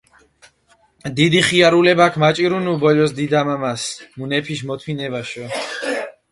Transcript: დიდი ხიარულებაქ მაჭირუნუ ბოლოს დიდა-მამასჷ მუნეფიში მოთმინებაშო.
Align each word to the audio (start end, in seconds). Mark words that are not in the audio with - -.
დიდი 1.17 1.41
ხიარულებაქ 1.47 2.13
მაჭირუნუ 2.21 2.73
ბოლოს 2.83 3.11
დიდა-მამასჷ 3.19 3.87
მუნეფიში 4.17 4.63
მოთმინებაშო. 4.69 5.43